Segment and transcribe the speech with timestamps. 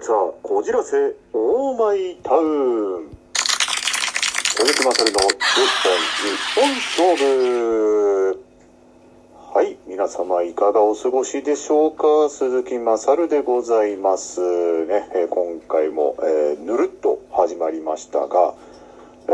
[0.00, 3.10] ツアーこじらせオーマイタウン。
[3.34, 5.24] 鈴木まさるの10
[5.84, 5.92] 本
[6.24, 8.42] 日本勝負。
[9.52, 12.30] はい皆様いかがお過ごしでしょうか？
[12.30, 14.40] 鈴木まさるでございます
[14.86, 18.54] ね、えー今回も、えーぬるっと始まりましたが
[19.28, 19.32] え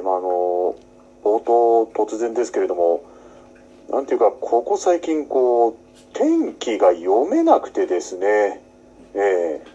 [0.00, 0.74] ー、まああの
[1.22, 3.04] 冒頭突然ですけれども
[3.90, 5.74] なんていうかここ最近こう
[6.14, 8.65] 天気が読めなくてですね。
[9.16, 9.66] ええ。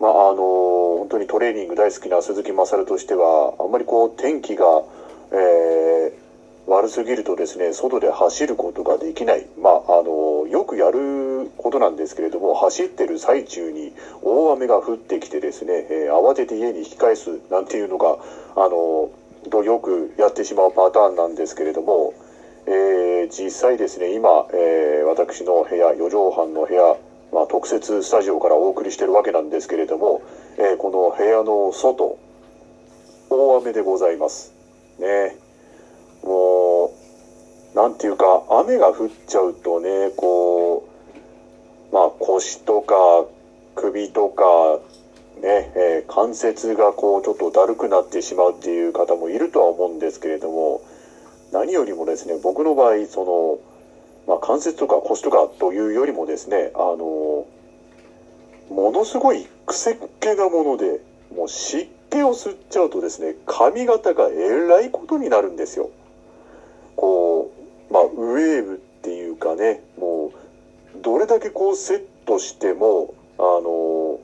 [0.00, 4.82] まああの本当にトレーニング大好きな鈴木まさるとしてはあんまりこう天気が、
[5.32, 6.28] えー
[6.70, 9.46] 悪すぎるとですね外で走ることができない。
[9.58, 18.18] まああのよくやることなんですけれども走ってる最中に大雨が降ってきてですね、えー慌てて家に引き返すなんていうのが
[18.54, 19.08] あの
[19.50, 22.12] とよくやってしまうパターンなんですけれども、
[22.66, 26.96] えー実際ですね今、えー私の部屋4畳半の部屋、
[27.32, 30.22] まあ、特設スタジオからお送りしてるわけなんですけれども、
[30.56, 32.18] えーこの部屋の外
[33.30, 34.54] 大雨でございます。
[34.98, 35.36] ね。
[36.22, 36.92] も
[37.74, 40.88] うなんていうか雨が降っちゃうとねこ
[41.90, 42.94] うまあ腰とか
[43.74, 44.44] 首とか
[45.40, 50.80] ね、えー関節がこうちょっとだるくなってしまうっていう方もいるとは思うんですけれども
[51.52, 53.58] 何よりもですね僕の場合その、
[54.48, 57.46] 関節とか腰とかというよりもですねあの
[58.70, 61.02] ものすごい癖っ気なもので
[61.36, 65.90] もう湿気を吸っちゃうとですね髪型がえらいことになるんですよ。
[66.96, 67.52] こ
[67.90, 74.18] うまあウェーブっていうかねもうどれだけこうセットしてもあの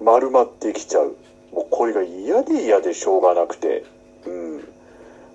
[0.00, 1.16] 丸まってきちゃう。
[1.52, 3.84] もうこれが嫌で嫌でしょうがなくて。
[4.26, 4.58] うん。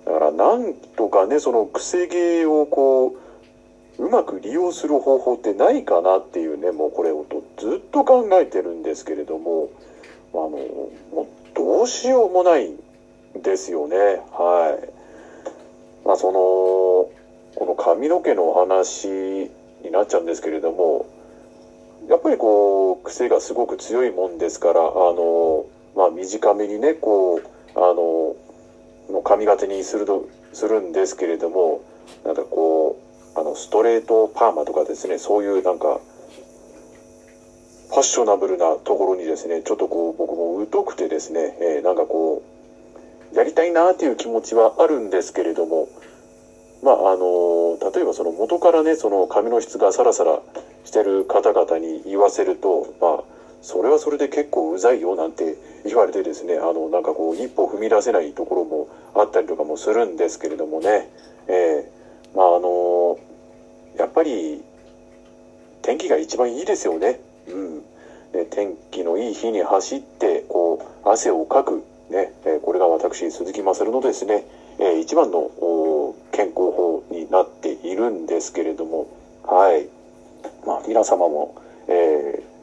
[0.04, 3.23] だからなんとかねその癖毛をこう
[3.98, 7.24] うまく利用する方法ってないかなっていうねもうこれを
[7.58, 9.70] ずっと考えてるんですけれども
[10.32, 10.88] あのも
[11.22, 12.78] うどうしようもないん
[13.42, 13.96] ですよね。
[14.32, 14.88] はい。
[16.04, 16.40] まあその
[17.56, 19.50] この髪の毛のお話に
[19.90, 21.06] なっちゃうんですけれども
[22.08, 27.40] やっぱりこう癖がすごく強いもんですからあのまあ短めにねこう
[27.76, 28.34] あの
[29.10, 31.82] の髪型にするとするんですけれども
[32.24, 33.03] なんかこう
[33.36, 36.00] あのストレートパーマとかですねそういうなんか
[37.88, 42.42] ファッショナブルなところにですねちょっとこう僕も疎くてですね、えーなんかこ
[43.32, 45.88] うやりたいなっていう気持ちはあるんですけれども
[46.84, 50.40] まああの例えばその元からねその髪の質がサラサラ
[50.84, 53.24] してる方々に言わせるとまあ
[53.62, 61.08] それはそれで結構うざいよなんて言われてですねあのなんかこう一歩踏み出せないところもあったりとかもするんですけれどもね
[61.48, 62.68] えーまああの
[63.96, 64.62] やっぱり
[65.82, 67.20] 天気が一番いいですよね。
[67.48, 67.82] うん。
[68.32, 71.84] で天気のいい日に走って、こう、汗をかく。
[72.10, 72.32] ね。
[72.62, 74.44] これが私、鈴木まさるのですね、
[74.78, 75.50] え一番の
[76.32, 79.06] 健康法になっているんですけれども、
[79.44, 79.88] はい。
[80.66, 81.54] まあ、皆様も、
[81.88, 82.54] えー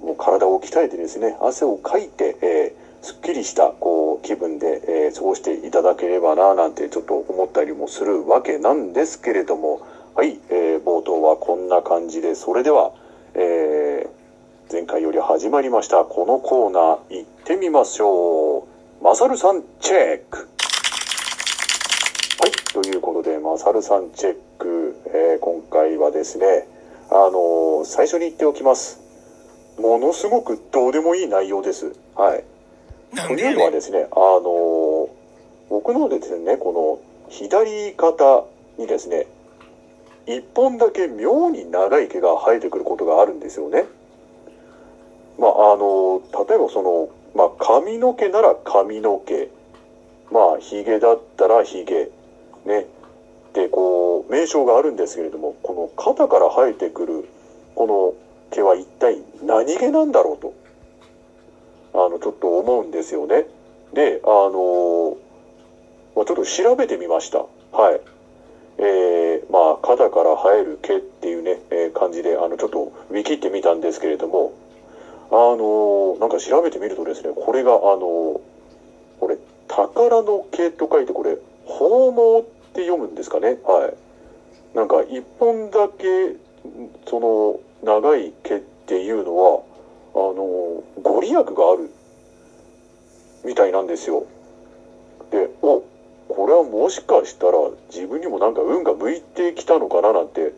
[0.00, 9.80] もう体を鍛えてですね、汗をかいて、えーすっきりした、こう、気分で、えー過ごしていただければな、なんてちょっと思ったりもするわけなんですけれども、
[10.14, 10.38] はい、
[11.30, 12.92] はこんな感じで、それでは、
[13.34, 14.20] えー
[14.72, 18.64] 前回より始まりました、このコーナー、行ってみましょう。
[19.02, 20.48] マサルさんチェック
[22.38, 26.68] はい、ということで、マサルさんチェック、えー今回はですね、
[27.10, 29.00] あのー最初に言っておきます。
[29.78, 31.92] ものすごくどうでもいい内容です。
[32.14, 32.44] はい。
[33.26, 35.08] というのはですね、あのー
[35.68, 38.44] 僕のですね、この左肩
[38.78, 39.26] にですね、
[40.26, 43.84] 一本だけ妙に長い毛が生えてくることがあるんですよね。
[45.38, 49.48] まあ、あの例えばその、まあ、髪の毛なら髪の毛、
[50.30, 52.10] まあ、髭だったら髭、
[52.64, 52.86] ね。
[53.52, 57.28] で、こう、名称があるんですけれども、この肩から生えてくる、
[57.74, 58.14] この
[58.50, 60.54] 毛は一体何毛なんだろうと。
[61.94, 63.46] あの、ちょっと思うんですよね。
[63.92, 65.16] で、あの
[66.14, 67.44] ま、ちょっと調べてみました。
[67.72, 68.00] はい。
[68.82, 74.52] えー、まあ、肩から生える毛っていうね、えー感じで、あの、ちょっとウィキってみたんですけれども、
[75.30, 78.40] あのなんか調べてみるとですね、これが、あの
[79.20, 79.36] これ、
[79.68, 81.36] 宝の毛と書いて、これ、
[81.66, 82.42] 宝毛っ
[82.72, 83.58] て読むんですかね？
[83.64, 83.92] は
[84.74, 84.76] い。
[84.76, 86.36] なんか、一本だけ、
[87.06, 89.60] その、長い毛っていうのは、
[90.14, 91.90] あのご利益がある、
[93.44, 94.24] みたいなんですよ。
[96.70, 97.52] もしかしたら
[97.92, 100.52] 自分にもなんか運が向いてきたのかななんて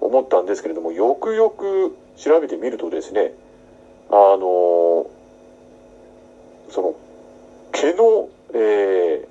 [0.00, 3.32] 思ったんですけれども、よくよく調べてみるとですね、
[4.10, 5.08] あの
[6.70, 6.94] その
[7.72, 9.26] 毛の、え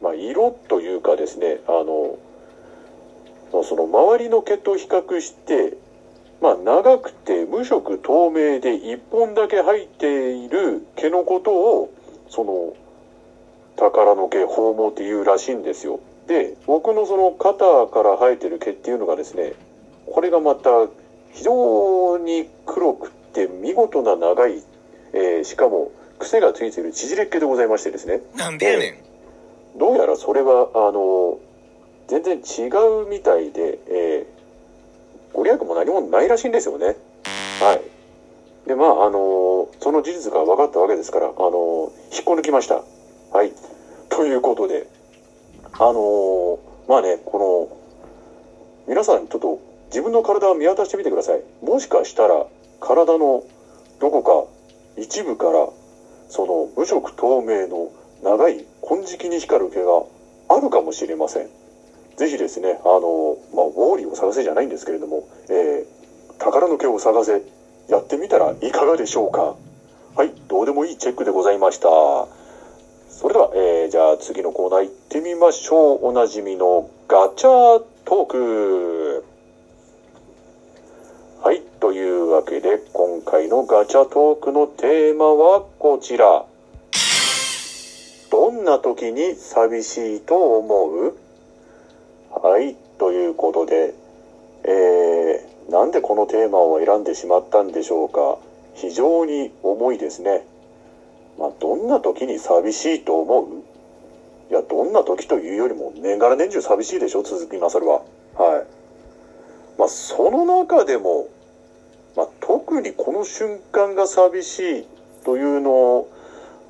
[0.00, 2.18] ーまあ、色というかですねあの
[3.62, 5.76] その周りの毛と比較して、
[6.42, 11.92] まあ、長くて無色透明で1本だけ入っている毛のことを
[12.28, 12.74] その
[13.76, 16.00] 宝の毛宝毛っていうらしいんですよ。
[16.26, 19.52] で僕のその肩から生えてる毛っていうのがですね
[20.06, 20.70] これがまた
[21.32, 24.62] 非常に黒くって見事な長い、
[25.12, 28.20] えーしかも癖がついている縮れっ毛でございましてですね。
[28.36, 28.90] なんでやね
[29.74, 29.78] ん。
[29.78, 31.38] どうやらそれはあの
[32.06, 32.70] 全然違
[33.02, 34.34] うみたいで、えー
[35.34, 36.96] ご利益も何もないらしいんですよね。
[37.60, 38.68] はい。
[38.68, 42.82] でまああのその事実が分かったわけですからあの引っこ抜きました
[43.34, 43.52] はい。
[44.10, 44.86] ということで
[45.72, 47.68] あのまあねこ
[48.86, 51.42] の皆さんちょっと自分の体を見渡してみてください。
[51.60, 52.46] もしかしたら
[52.78, 53.42] 体の
[53.98, 55.68] どこか一部から
[56.28, 57.90] その無色透明の
[58.22, 60.04] 長い金色に光る毛が
[60.56, 61.48] あるかもしれません。
[62.16, 66.04] ぜひですねあの、まあ、ウォーリーを探せじゃないんですけれども、えー
[66.38, 67.42] 宝の毛を探せ。
[67.88, 69.56] やってみたらいかがでしょうか。
[70.14, 70.32] はい。
[70.48, 71.88] どうでもいいチェックでございました。
[73.16, 79.24] それでは、えーじゃあ次のコーナー行ってみましょうおなじみのガチャトーク
[81.40, 86.44] はいというわけで今回のガチャトークのテーマはこちら
[88.32, 91.14] どんな時に寂しいと思う？
[92.32, 93.94] はい、ということで、
[94.64, 98.38] えー、なんでこのテーマを選んでしまったんでしょうか。
[98.74, 100.44] 非常に重いですね。
[101.38, 103.46] まあ、どんな時に寂しいと思う？
[104.50, 108.02] いや、どんな時というよりも、年がら年中寂しいでしょ、鈴木勝は。
[108.36, 108.66] はい。
[109.78, 111.28] まあ、その中でも、
[112.16, 114.86] まあ、特にこの瞬間が寂しい
[115.24, 116.08] というのを、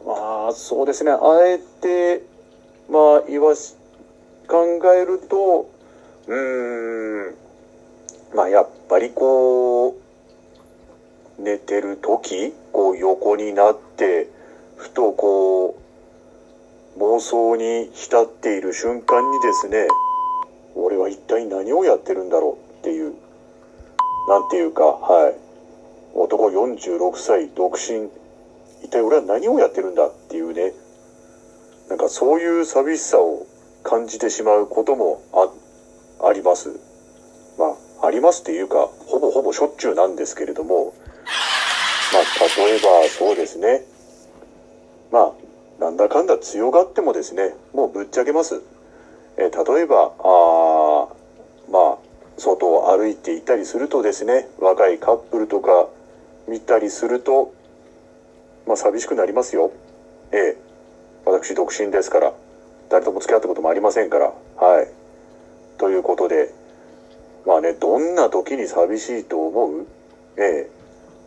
[0.06, 2.22] まあ、そうですね、あえて、
[2.88, 3.74] まあ、言わし、
[4.46, 5.68] 考えると、
[6.26, 7.34] うーん、
[8.34, 14.28] まあやっぱりこう、寝てる時、こう横になって、
[14.76, 15.76] ふとこ
[16.96, 19.86] う、妄想に浸っている瞬間にですね、
[20.74, 23.14] 俺は一体何をやってるんだろうっていう、
[24.28, 25.34] なんていうか、はい。
[26.16, 28.08] 男46歳独身、
[28.82, 30.72] 一体俺は何をやってるんだっていうね、
[31.88, 33.46] なんかそういう寂しさを
[33.82, 36.70] 感じてしまうこともああります。
[37.58, 40.94] まあ、ありますっていうか、ほぼほぼしょっちゅうなんですけれども、
[42.12, 42.22] まあ、
[42.56, 43.82] 例えばそうですね。
[45.14, 45.32] ま
[45.78, 48.62] あ、なんだかんだ強がってもですね、もうぶっちゃけます。
[49.36, 51.08] え例えば、あ
[51.70, 51.98] まあ、
[52.36, 55.86] 外を歩いていたりするとですね、若いカップルとか
[56.48, 57.54] 見たりすると、
[58.66, 59.70] まあ、寂しくなりますよ。
[60.32, 60.56] ええ
[61.24, 62.32] 私独身ですから。
[62.88, 64.32] 誰とも付き合ったこともありませんから。
[64.56, 64.88] はい。
[65.78, 66.52] ということで、
[67.46, 69.86] まあね、どんな時に寂しいと思う？
[70.38, 70.68] え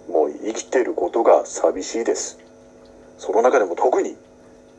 [0.09, 2.37] えもう生きてることが寂しいです。
[3.17, 4.15] その中でも特に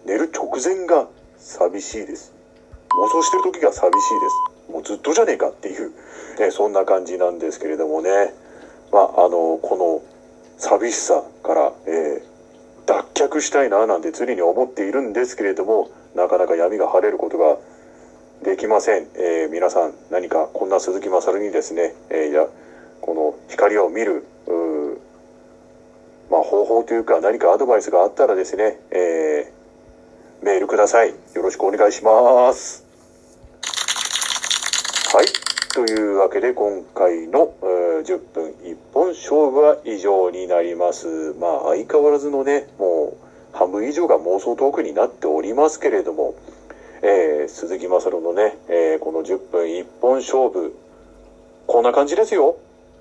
[0.06, 1.08] 寝る直前が
[1.38, 2.32] 寂しいです。
[2.90, 3.92] 妄想してる時が寂しいで
[4.68, 4.72] す。
[4.72, 5.92] もうずっとじゃねえかっていう、
[6.40, 8.34] えそんな感じなんですけれどもね。
[8.92, 10.02] まあ、あの、この
[10.56, 12.28] 寂しさから、ええ
[12.88, 17.58] 脱却したいななんて常に思っているんですけれどもなかなか闇が晴れることが
[18.42, 22.46] できません、えー皆さん何かこんな鈴木まさるにですね、えーいや
[23.02, 24.24] この光を見る
[26.64, 29.58] 方法というか何かアドバイスがあったらですね、えー
[30.44, 32.86] メールくださいよろしくお願いします
[35.12, 35.26] はい。
[35.74, 41.34] というわけで今回の、えー10分一本勝負は以上になります。
[41.40, 43.16] まあ相変わらずのね、も
[43.52, 46.34] う半分以上が妄想トークになっておりますけれども、
[47.02, 50.76] えー鈴木勝のね、えーこの10分一本勝負、
[51.66, 52.56] こんな感じですよ。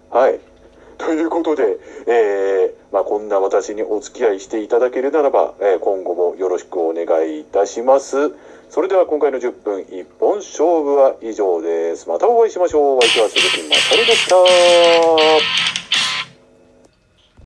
[0.10, 0.40] はい。
[0.98, 1.78] ということで、
[2.08, 8.32] えーまあ、こんな私にお付き合いしていただけるならば、えー今後もよろしくお願いいたします。
[8.70, 12.10] それでは今回の10分一本勝負は以上です。
[12.10, 12.98] またお会いしましょう。
[12.98, 15.77] お相手は鈴木まさるでした。